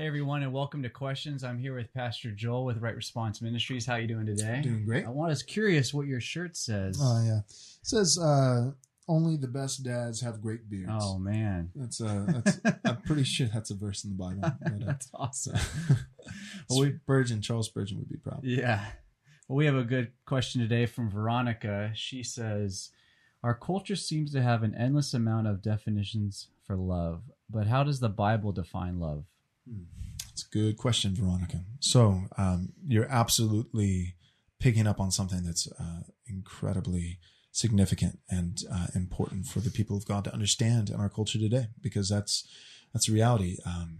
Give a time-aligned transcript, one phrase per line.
[0.00, 1.44] Hey everyone, and welcome to Questions.
[1.44, 3.84] I'm here with Pastor Joel with Right Response Ministries.
[3.84, 4.62] How you doing today?
[4.62, 5.04] Doing great.
[5.04, 6.98] I was curious what your shirt says.
[6.98, 7.44] Oh yeah, it
[7.82, 8.70] says uh,
[9.08, 10.90] only the best dads have great beards.
[10.90, 14.40] Oh man, that's uh, that's I'm pretty sure that's a verse in the Bible.
[14.62, 15.58] But, uh, that's awesome.
[16.70, 18.40] well, we, Spurgeon, Charles Spurgeon would be proud.
[18.42, 18.82] Yeah.
[19.48, 21.92] Well, we have a good question today from Veronica.
[21.94, 22.88] She says,
[23.42, 28.00] "Our culture seems to have an endless amount of definitions for love, but how does
[28.00, 29.26] the Bible define love?"
[30.32, 31.60] It's a good question, Veronica.
[31.80, 34.16] So um, you're absolutely
[34.58, 37.18] picking up on something that's uh, incredibly
[37.52, 41.68] significant and uh, important for the people of God to understand in our culture today,
[41.80, 42.46] because that's
[42.92, 43.56] that's a reality.
[43.66, 43.98] Um,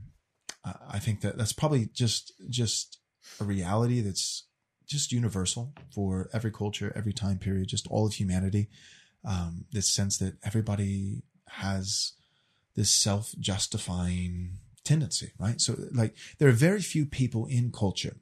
[0.65, 2.99] I think that that's probably just just
[3.41, 4.47] a reality that's
[4.87, 8.69] just universal for every culture, every time period, just all of humanity.
[9.25, 12.13] Um, this sense that everybody has
[12.77, 14.59] this self justifying
[14.91, 15.61] tendency, right?
[15.61, 18.17] So, like, there are very few people in culture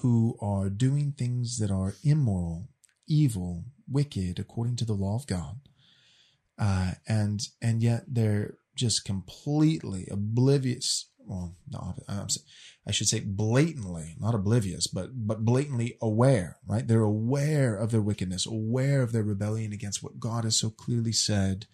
[0.00, 2.68] who are doing things that are immoral,
[3.06, 5.56] evil, wicked, according to the law of God,
[6.58, 11.10] uh, and and yet they're just completely oblivious.
[11.30, 11.94] Well, no,
[12.86, 16.58] I should say blatantly, not oblivious, but but blatantly aware.
[16.66, 16.86] Right?
[16.86, 21.12] They're aware of their wickedness, aware of their rebellion against what God has so clearly
[21.12, 21.66] said,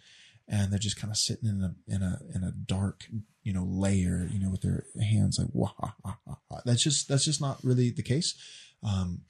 [0.49, 3.05] and they're just kind of sitting in a in a in a dark
[3.45, 6.61] you know, layer, you know, with their hands like, wah, ha, ha, ha.
[6.65, 8.35] that's just, that's just not really the case.
[8.83, 9.21] Um,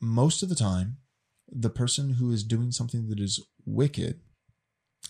[0.00, 0.98] most of the time,
[1.50, 4.20] the person who is doing something that is wicked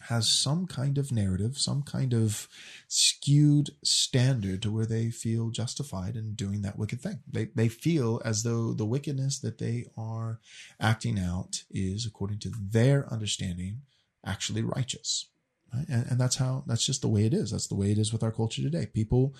[0.03, 2.47] has some kind of narrative, some kind of
[2.86, 7.19] skewed standard to where they feel justified in doing that wicked thing.
[7.28, 10.39] They, they feel as though the wickedness that they are
[10.78, 13.81] acting out is, according to their understanding,
[14.25, 15.31] actually righteous.
[15.75, 15.87] Right?
[15.89, 17.51] And, and, that's how, that's just the way it is.
[17.51, 18.87] That's the way it is with our culture today.
[18.87, 19.35] People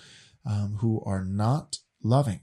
[0.45, 2.41] um, who are not loving,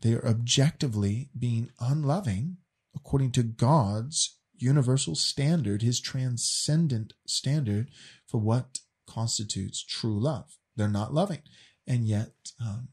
[0.00, 2.56] they are objectively being unloving
[2.94, 7.90] according to God's universal standard, his transcendent standard
[8.26, 10.56] for what constitutes true love.
[10.76, 11.42] They're not loving.
[11.86, 12.88] And yet, um,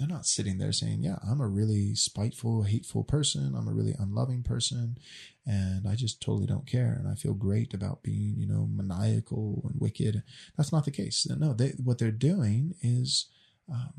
[0.00, 3.54] they're not sitting there saying, yeah, I'm a really spiteful, hateful person.
[3.54, 4.96] I'm a really unloving person.
[5.44, 6.96] And I just totally don't care.
[6.98, 10.22] And I feel great about being, you know, maniacal and wicked.
[10.56, 11.26] That's not the case.
[11.28, 13.26] No, they, what they're doing is,
[13.70, 13.92] um,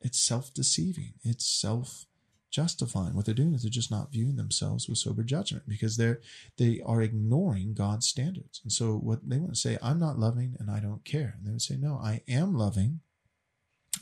[0.00, 1.12] it's self deceiving.
[1.22, 2.06] It's self
[2.50, 3.14] justifying.
[3.14, 6.22] What they're doing is they're just not viewing themselves with sober judgment because they're,
[6.56, 8.62] they are ignoring God's standards.
[8.62, 11.34] And so what they want to say, I'm not loving and I don't care.
[11.36, 13.00] And they would say, no, I am loving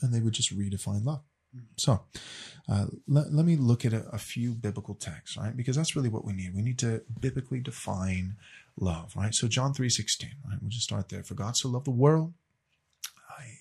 [0.03, 1.23] and they would just redefine love.
[1.77, 2.03] So,
[2.69, 5.57] uh, let, let me look at a, a, few biblical texts, right?
[5.57, 6.53] Because that's really what we need.
[6.53, 8.35] We need to biblically define
[8.77, 9.33] love, right?
[9.33, 10.59] So John 3 16, right?
[10.61, 11.23] We'll just start there.
[11.23, 12.33] For God so loved the world,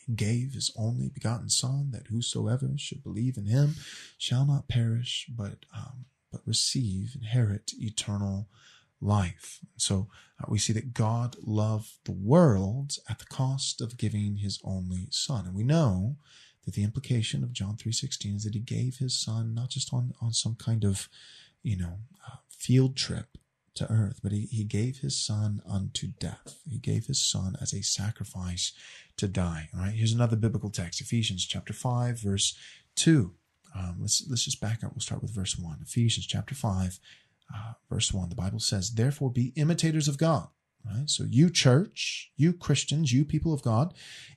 [0.05, 3.75] he gave his only begotten Son, that whosoever should believe in him
[4.17, 8.47] shall not perish, but um, but receive, inherit eternal
[9.03, 9.59] life.
[9.77, 10.07] So
[10.39, 15.07] uh, we see that God loved the world at the cost of giving his only
[15.11, 15.45] son.
[15.45, 16.17] And we know
[16.65, 20.13] that the implication of John 3.16 is that he gave his son not just on,
[20.21, 21.09] on some kind of,
[21.61, 23.37] you know, uh, field trip
[23.75, 26.59] to earth, but he, he gave his son unto death.
[26.69, 28.71] He gave his son as a sacrifice
[29.17, 29.69] to die.
[29.73, 29.93] All right.
[29.93, 32.57] Here's another biblical text, Ephesians chapter 5, verse
[32.95, 33.33] 2.
[33.75, 34.91] Um, let's, let's just back up.
[34.93, 35.79] We'll start with verse 1.
[35.81, 36.99] Ephesians chapter 5,
[37.89, 40.47] verse 1, the Bible says, Therefore be imitators of God.
[40.85, 41.09] Right?
[41.09, 43.93] So you church, you Christians, you people of God,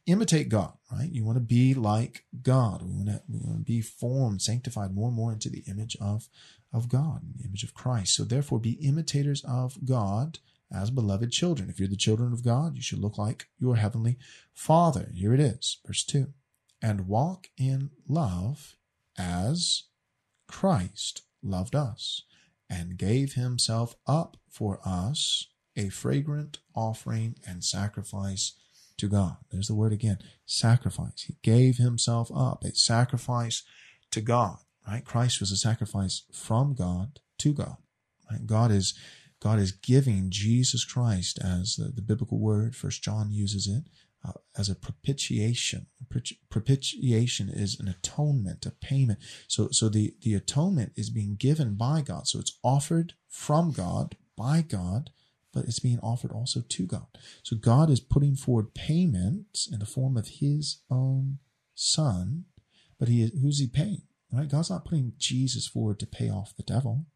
[0.06, 1.10] imitate God, right?
[1.10, 2.82] You want to be like God.
[2.82, 5.96] We want to, we want to be formed, sanctified more and more into the image
[6.00, 6.28] of,
[6.72, 8.14] of God, the image of Christ.
[8.14, 10.38] So therefore be imitators of God
[10.72, 11.68] as beloved children.
[11.68, 14.16] If you're the children of God, you should look like your heavenly
[14.54, 15.10] father.
[15.14, 16.32] Here it is, verse two,
[16.80, 18.76] and walk in love
[19.18, 19.84] as
[20.46, 22.22] Christ loved us
[22.68, 25.46] and gave himself up for us,
[25.76, 28.54] a fragrant offering and sacrifice
[28.98, 29.36] to God.
[29.50, 31.22] There's the word again, sacrifice.
[31.22, 33.62] He gave himself up, a sacrifice
[34.10, 35.04] to God, right?
[35.04, 37.76] Christ was a sacrifice from God to God,
[38.30, 38.46] right?
[38.46, 38.94] God is,
[39.40, 43.84] God is giving Jesus Christ as the, the biblical word, first John uses it,
[44.26, 45.86] uh, as a propitiation.
[46.50, 49.18] Propitiation is an atonement, a payment.
[49.48, 52.26] So, so the, the atonement is being given by God.
[52.26, 55.10] So it's offered from God, by God,
[55.52, 57.06] but it's being offered also to God.
[57.42, 61.38] So God is putting forward payment in the form of his own
[61.74, 62.44] son,
[62.98, 64.02] but he, who's he paying?
[64.32, 64.48] Right?
[64.48, 67.06] God's not putting Jesus forward to pay off the devil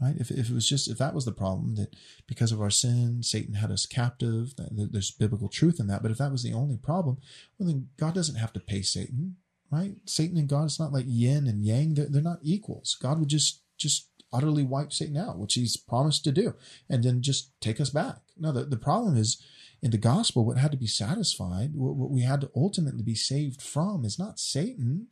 [0.00, 0.16] right?
[0.18, 1.94] If, if it was just, if that was the problem, that
[2.26, 6.02] because of our sin, Satan had us captive, there's biblical truth in that.
[6.02, 7.18] But if that was the only problem,
[7.58, 9.36] well, then God doesn't have to pay Satan.
[9.72, 9.94] right?
[10.04, 11.94] Satan and God is not like yin and yang.
[11.94, 12.96] They're, they're not equals.
[13.00, 16.54] God would just, just utterly wipe Satan out, which he's promised to do,
[16.88, 18.18] and then just take us back.
[18.38, 19.42] No, the, the problem is
[19.82, 23.14] in the gospel, what had to be satisfied, what, what we had to ultimately be
[23.14, 25.08] saved from is not Satan,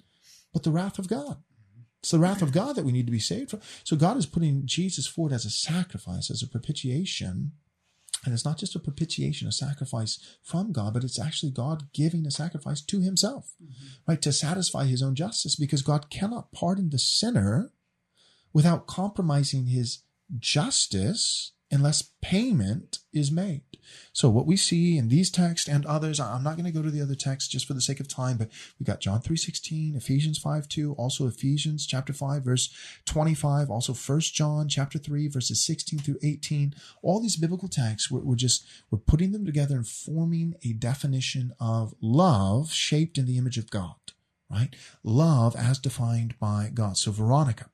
[0.53, 1.39] but the wrath of God.
[2.03, 3.61] It's the wrath of God that we need to be saved from.
[3.85, 7.53] So God is putting Jesus forward as a sacrifice, as a propitiation.
[8.25, 12.27] And it's not just a propitiation, a sacrifice from God, but it's actually God giving
[12.27, 13.87] a sacrifice to himself, mm-hmm.
[14.07, 14.21] right?
[14.23, 17.71] To satisfy his own justice because God cannot pardon the sinner
[18.53, 20.03] without compromising his
[20.39, 23.63] justice unless payment is made.
[24.13, 26.91] So what we see in these texts and others, I'm not going to go to
[26.91, 30.39] the other texts just for the sake of time, but we got John 3:16, Ephesians
[30.39, 32.73] 5:2, also Ephesians chapter 5 verse
[33.07, 36.75] 25, also 1 John chapter 3 verses 16 through 18.
[37.03, 41.53] All these biblical texts we're, we're just we're putting them together and forming a definition
[41.61, 43.97] of love shaped in the image of God,
[44.51, 44.75] right?
[45.03, 46.97] Love as defined by God.
[46.97, 47.71] So Veronica,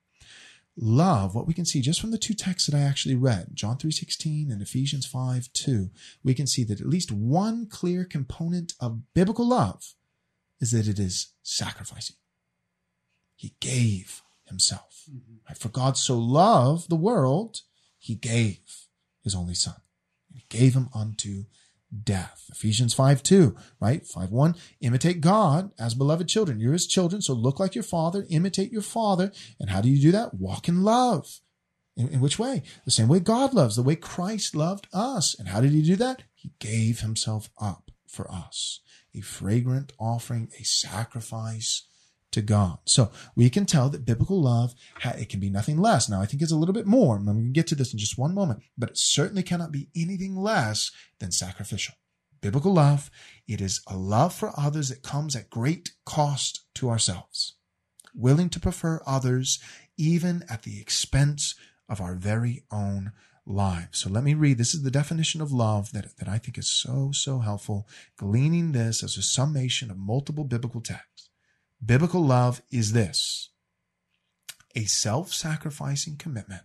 [0.76, 3.78] love, what we can see just from the two texts that I actually read, John
[3.78, 5.90] 3.16 and Ephesians 5, 2,
[6.23, 9.94] we can see that at least one clear component of biblical love
[10.61, 12.17] is that it is sacrificing.
[13.34, 15.05] He gave himself.
[15.11, 15.37] Mm-hmm.
[15.49, 15.58] Right?
[15.58, 17.62] For God so loved the world,
[17.99, 18.87] he gave
[19.23, 19.76] his only son.
[20.32, 21.44] He gave him unto
[22.02, 22.46] death.
[22.50, 24.06] Ephesians 5 2, right?
[24.06, 24.54] 5 1.
[24.80, 26.60] Imitate God as beloved children.
[26.60, 29.32] You're his children, so look like your father, imitate your father.
[29.60, 30.34] And how do you do that?
[30.34, 31.40] Walk in love.
[31.96, 32.62] In, in which way?
[32.84, 35.34] The same way God loves, the way Christ loved us.
[35.38, 36.22] And how did he do that?
[36.34, 38.80] He gave himself up for us.
[39.14, 41.86] A fragrant offering, a sacrifice
[42.36, 42.78] to God.
[42.84, 46.08] So we can tell that biblical love, it can be nothing less.
[46.08, 47.16] Now, I think it's a little bit more.
[47.16, 49.88] I'm going to get to this in just one moment, but it certainly cannot be
[49.96, 51.94] anything less than sacrificial.
[52.42, 53.10] Biblical love,
[53.48, 57.54] it is a love for others that comes at great cost to ourselves,
[58.14, 59.58] willing to prefer others
[59.96, 61.54] even at the expense
[61.88, 63.12] of our very own
[63.46, 64.00] lives.
[64.00, 64.58] So let me read.
[64.58, 68.72] This is the definition of love that, that I think is so, so helpful, gleaning
[68.72, 71.25] this as a summation of multiple biblical texts.
[71.84, 73.50] Biblical love is this
[74.75, 76.64] a self sacrificing commitment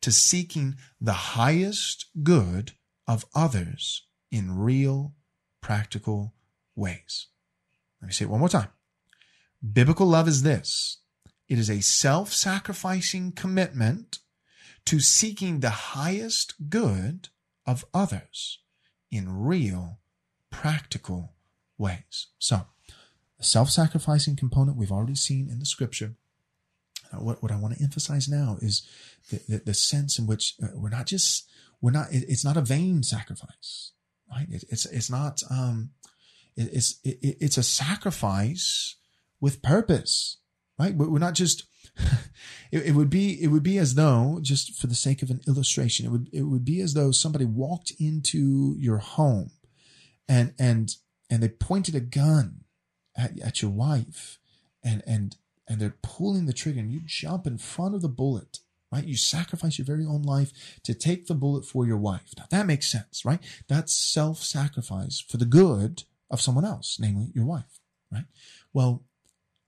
[0.00, 2.72] to seeking the highest good
[3.06, 5.14] of others in real,
[5.60, 6.34] practical
[6.74, 7.28] ways.
[8.00, 8.68] Let me say it one more time.
[9.72, 10.98] Biblical love is this
[11.48, 14.18] it is a self sacrificing commitment
[14.86, 17.28] to seeking the highest good
[17.66, 18.60] of others
[19.10, 19.98] in real,
[20.50, 21.34] practical
[21.76, 22.28] ways.
[22.38, 22.66] So,
[23.38, 26.14] the self sacrificing component we've already seen in the scripture.
[27.12, 28.86] Uh, what, what I want to emphasize now is
[29.30, 31.48] the, the, the sense in which uh, we're not just,
[31.80, 33.92] we're not, it, it's not a vain sacrifice,
[34.30, 34.46] right?
[34.50, 35.90] It, it's, it's not, um,
[36.56, 38.96] it, it's, it, it's a sacrifice
[39.40, 40.38] with purpose,
[40.78, 40.94] right?
[40.94, 41.64] We're not just,
[42.72, 45.40] it, it, would be it would be as though just for the sake of an
[45.48, 49.50] illustration it would it would be as though somebody walked into your home
[50.28, 50.96] and and
[51.30, 52.64] and they pointed a gun
[53.16, 54.38] at, at your wife
[54.82, 55.36] and and
[55.68, 58.60] and they're pulling the trigger and you jump in front of the bullet
[58.92, 59.04] right?
[59.04, 62.32] You sacrifice your very own life to take the bullet for your wife.
[62.38, 63.40] Now that makes sense right?
[63.68, 67.80] That's self-sacrifice for the good of someone else namely your wife
[68.10, 68.26] right?
[68.72, 69.04] Well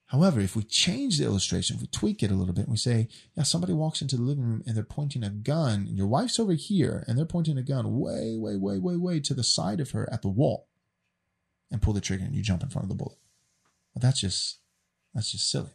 [0.09, 2.79] However, if we change the illustration, if we tweak it a little bit, and we
[2.79, 6.07] say, yeah, somebody walks into the living room and they're pointing a gun, and your
[6.07, 9.45] wife's over here, and they're pointing a gun way, way, way, way, way to the
[9.45, 10.67] side of her at the wall,
[11.71, 13.19] and pull the trigger, and you jump in front of the bullet.
[13.99, 14.61] But that's just
[15.13, 15.73] that's just silly.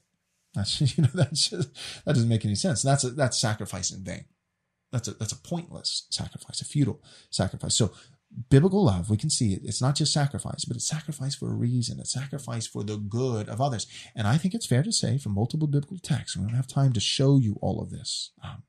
[0.55, 1.73] That's you know that's just
[2.05, 2.81] that doesn't make any sense.
[2.81, 4.25] That's a, that's sacrificing vain.
[4.93, 7.75] That's a that's a pointless sacrifice, a futile sacrifice.
[7.75, 7.91] So
[8.49, 9.61] biblical love, we can see it.
[9.65, 11.99] It's not just sacrifice, but it's sacrifice for a reason.
[11.99, 13.87] It's sacrifice for the good of others.
[14.15, 16.93] And I think it's fair to say from multiple biblical texts, we don't have time
[16.93, 18.31] to show you all of this.
[18.41, 18.63] Um,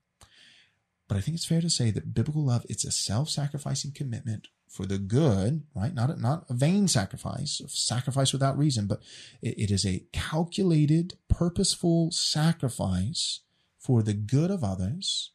[1.09, 4.87] but I think it's fair to say that biblical love, it's a self-sacrificing commitment for
[4.87, 5.95] the good, right?
[5.95, 9.01] Not a, not a vain sacrifice, sacrifice without reason, but
[9.41, 13.43] it, it is a calculated, purposeful sacrifice
[13.79, 15.31] for the good of others.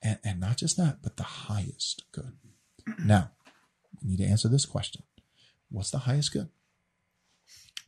[0.00, 2.34] And, and not just that, but the highest good.
[3.04, 3.32] Now,
[4.00, 5.02] we need to answer this question.
[5.70, 6.48] What's the highest good?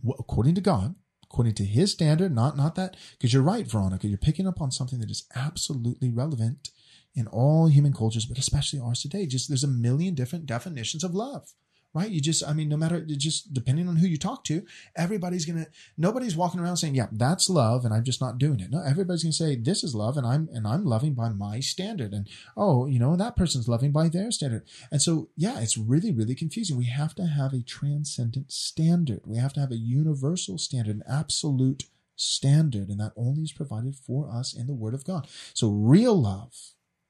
[0.03, 4.09] Well, according to God, according to his standard, not, not that, because you're right, Veronica,
[4.09, 6.71] you're picking up on something that is absolutely relevant
[7.15, 9.27] in all human cultures, but especially ours today.
[9.27, 11.53] Just there's a million different definitions of love,
[11.93, 12.09] right?
[12.09, 14.65] You just, I mean, no matter, just depending on who you talk to,
[14.95, 15.67] everybody's to,
[15.99, 18.71] nobody's walking around saying, yeah, that's love and I'm just not doing it.
[18.71, 22.13] No, everybody's to say, this is love and I'm, and I'm loving by my standard.
[22.13, 24.63] And, oh, you know, that person's loving by their standard.
[24.93, 26.77] And so, yeah, it's really, really confusing.
[26.77, 29.23] We have to have a transcendent standard.
[29.27, 32.89] We have to have a universal standard, an absolute standard.
[32.89, 35.27] And that only is provided for us in the word of God.
[35.55, 36.55] So real love,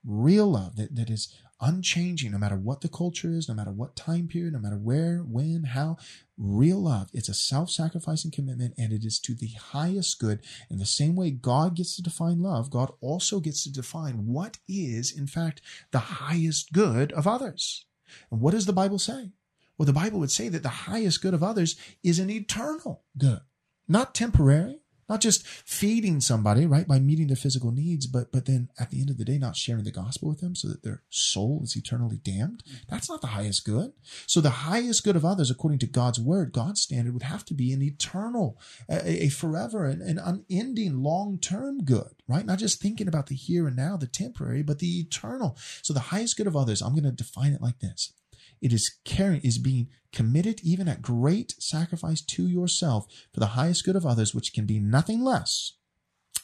[0.04, 3.94] real love that, that is unchanging no matter what the culture is, no matter what
[3.94, 5.96] time period, no matter where, when, how.
[6.38, 10.40] Real love, it's a self sacrificing commitment and it is to the highest good.
[10.70, 14.58] In the same way God gets to define love, God also gets to define what
[14.66, 17.84] is, in fact, the highest good of others.
[18.30, 19.32] And what does the Bible say?
[19.76, 23.40] Well, the Bible would say that the highest good of others is an eternal good,
[23.88, 24.79] not temporary,
[25.10, 29.00] not just feeding somebody, right, by meeting their physical needs, but but then at the
[29.00, 31.76] end of the day, not sharing the gospel with them so that their soul is
[31.76, 32.62] eternally damned.
[32.88, 33.92] That's not the highest good.
[34.26, 37.54] So the highest good of others, according to God's word, God's standard would have to
[37.54, 42.46] be an eternal, a, a forever, an, an unending, long-term good, right?
[42.46, 45.56] Not just thinking about the here and now, the temporary, but the eternal.
[45.82, 48.12] So the highest good of others, I'm going to define it like this.
[48.60, 53.84] It is caring, is being committed even at great sacrifice to yourself for the highest
[53.84, 55.72] good of others, which can be nothing less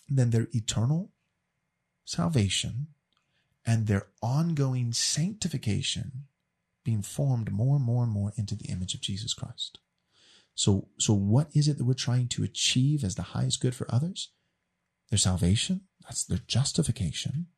[0.08, 1.10] than their eternal
[2.04, 2.88] salvation
[3.64, 6.24] and their ongoing sanctification
[6.84, 9.80] being formed more and more and more into the image of Jesus Christ.
[10.54, 13.92] So, so what is it that we're trying to achieve as the highest good for
[13.92, 14.30] others?
[15.10, 15.82] Their salvation.
[16.04, 17.48] That's their justification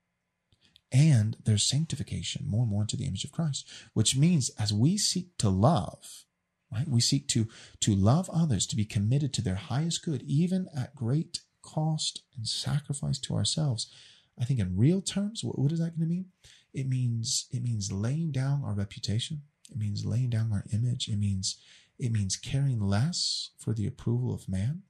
[0.91, 4.97] and their sanctification more and more into the image of Christ, which means as we
[4.97, 6.25] seek to love,
[6.73, 7.47] right, we seek to,
[7.81, 12.47] to love others, to be committed to their highest good, even at great cost and
[12.47, 13.93] sacrifice to ourselves.
[14.41, 16.27] I think in real terms, what, what is that going to mean?
[16.73, 19.43] It means, it means laying down our reputation.
[19.71, 21.09] It means laying down our image.
[21.09, 21.59] It means,
[21.99, 24.83] it means caring less for the approval of man.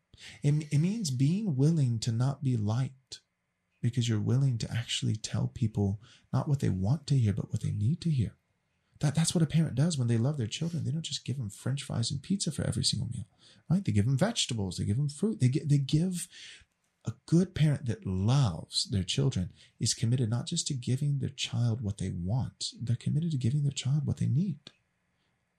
[0.42, 3.20] It, it means being willing to not be liked
[3.80, 6.00] because you're willing to actually tell people
[6.32, 8.34] not what they want to hear, but what they need to hear.
[9.00, 10.84] That, that's what a parent does when they love their children.
[10.84, 13.26] They don't just give them french fries and pizza for every single meal,
[13.70, 13.84] right?
[13.84, 14.76] They give them vegetables.
[14.76, 15.40] They give them fruit.
[15.40, 16.26] They, get, they give
[17.04, 21.80] a good parent that loves their children is committed not just to giving their child
[21.80, 24.58] what they want, they're committed to giving their child what they need.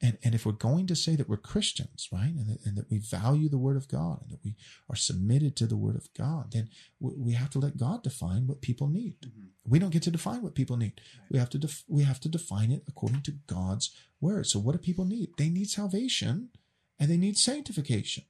[0.01, 2.89] And, and if we're going to say that we're Christians, right, and that, and that
[2.89, 4.55] we value the Word of God and that we
[4.89, 6.69] are submitted to the Word of God, then
[7.01, 9.17] we, we have to let God define what people need.
[9.21, 9.47] Mm-hmm.
[9.65, 11.01] We don't get to define what people need.
[11.19, 11.31] Right.
[11.31, 14.47] We have to def- we have to define it according to God's Word.
[14.47, 15.31] So what do people need?
[15.37, 16.49] They need salvation
[16.97, 18.23] and they need sanctification.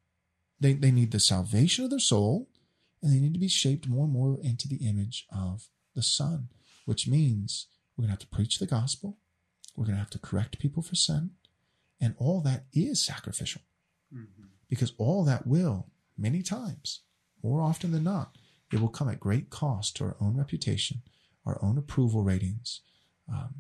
[0.59, 2.49] They they need the salvation of their soul
[3.03, 6.49] and they need to be shaped more and more into the image of the Son,
[6.85, 9.17] which means we're going to have to preach the gospel.
[9.75, 11.31] We're going to have to correct people for sin
[12.01, 13.61] and all that is sacrificial.
[14.13, 14.43] Mm-hmm.
[14.69, 15.87] Because all that will,
[16.17, 17.01] many times,
[17.43, 18.37] more often than not,
[18.71, 21.01] it will come at great cost to our own reputation,
[21.45, 22.81] our own approval ratings,
[23.27, 23.55] um,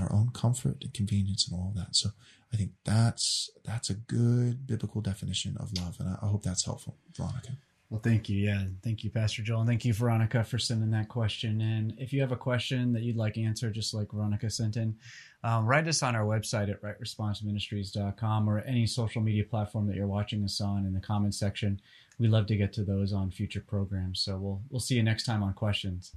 [0.00, 1.94] our own comfort and convenience and all of that.
[1.94, 2.10] So
[2.52, 6.64] I think that's that's a good biblical definition of love, and I, I hope that's
[6.64, 7.56] helpful, Veronica.
[7.94, 8.38] Well, thank you.
[8.38, 11.60] Yeah, thank you, Pastor Joel, and thank you, Veronica, for sending that question.
[11.60, 14.96] And if you have a question that you'd like answered, just like Veronica sent in,
[15.44, 20.08] um, write us on our website at rightresponseministries.com or any social media platform that you're
[20.08, 21.80] watching us on in the comments section.
[22.18, 24.18] We love to get to those on future programs.
[24.18, 26.14] So we'll we'll see you next time on questions.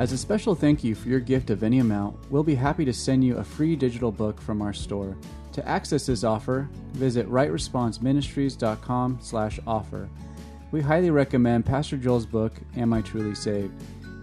[0.00, 2.92] As a special thank you for your gift of any amount, we'll be happy to
[2.92, 5.16] send you a free digital book from our store.
[5.52, 10.08] To access this offer, visit rightresponseministries.com/offer.
[10.70, 13.72] We highly recommend Pastor Joel's book, Am I Truly Saved?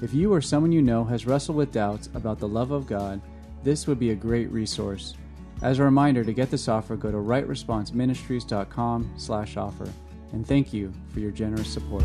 [0.04, 3.20] If you or someone you know has wrestled with doubts about the love of God,
[3.64, 5.16] this would be a great resource.
[5.64, 9.92] As a reminder, to get this offer, go to rightresponseministries.com slash offer.
[10.34, 12.04] And thank you for your generous support.